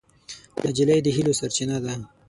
[0.65, 1.93] نجلۍ د هیلو سرچینه ده.